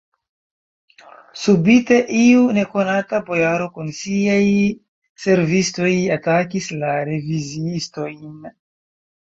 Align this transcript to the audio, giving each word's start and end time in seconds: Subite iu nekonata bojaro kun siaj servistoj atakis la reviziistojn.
Subite 1.41 1.99
iu 2.19 2.47
nekonata 2.57 3.19
bojaro 3.29 3.67
kun 3.77 3.93
siaj 3.99 4.41
servistoj 5.27 5.93
atakis 6.19 6.73
la 6.81 6.99
reviziistojn. 7.13 8.53